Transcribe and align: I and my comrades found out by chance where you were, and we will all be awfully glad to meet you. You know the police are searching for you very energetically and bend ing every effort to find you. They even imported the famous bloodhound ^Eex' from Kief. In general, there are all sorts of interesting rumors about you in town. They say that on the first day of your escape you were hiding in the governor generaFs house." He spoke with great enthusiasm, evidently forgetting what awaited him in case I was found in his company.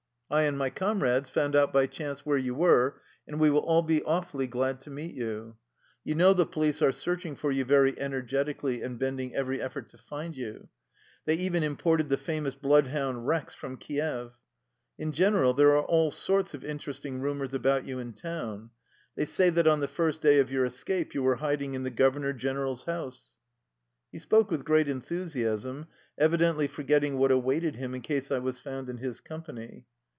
I 0.33 0.43
and 0.43 0.57
my 0.57 0.69
comrades 0.69 1.27
found 1.27 1.57
out 1.57 1.73
by 1.73 1.87
chance 1.87 2.25
where 2.25 2.37
you 2.37 2.55
were, 2.55 3.01
and 3.27 3.37
we 3.37 3.49
will 3.49 3.59
all 3.65 3.81
be 3.81 4.01
awfully 4.03 4.47
glad 4.47 4.79
to 4.79 4.89
meet 4.89 5.13
you. 5.13 5.57
You 6.05 6.15
know 6.15 6.31
the 6.31 6.45
police 6.45 6.81
are 6.81 6.93
searching 6.93 7.35
for 7.35 7.51
you 7.51 7.65
very 7.65 7.99
energetically 7.99 8.81
and 8.81 8.97
bend 8.97 9.19
ing 9.19 9.35
every 9.35 9.61
effort 9.61 9.89
to 9.89 9.97
find 9.97 10.33
you. 10.37 10.69
They 11.25 11.33
even 11.35 11.63
imported 11.63 12.07
the 12.07 12.15
famous 12.15 12.55
bloodhound 12.55 13.27
^Eex' 13.27 13.55
from 13.55 13.75
Kief. 13.75 14.31
In 14.97 15.11
general, 15.11 15.53
there 15.53 15.75
are 15.75 15.83
all 15.83 16.11
sorts 16.11 16.53
of 16.53 16.63
interesting 16.63 17.19
rumors 17.19 17.53
about 17.53 17.85
you 17.85 17.99
in 17.99 18.13
town. 18.13 18.69
They 19.17 19.25
say 19.25 19.49
that 19.49 19.67
on 19.67 19.81
the 19.81 19.89
first 19.89 20.21
day 20.21 20.39
of 20.39 20.49
your 20.49 20.63
escape 20.63 21.13
you 21.13 21.23
were 21.23 21.35
hiding 21.43 21.73
in 21.73 21.83
the 21.83 21.89
governor 21.91 22.33
generaFs 22.33 22.85
house." 22.85 23.35
He 24.13 24.19
spoke 24.19 24.49
with 24.49 24.63
great 24.63 24.87
enthusiasm, 24.87 25.87
evidently 26.17 26.69
forgetting 26.69 27.17
what 27.17 27.31
awaited 27.33 27.75
him 27.75 27.93
in 27.93 27.99
case 27.99 28.31
I 28.31 28.39
was 28.39 28.61
found 28.61 28.87
in 28.87 28.99
his 28.99 29.19
company. 29.19 29.87